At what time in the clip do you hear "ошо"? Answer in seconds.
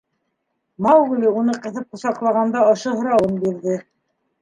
2.73-2.99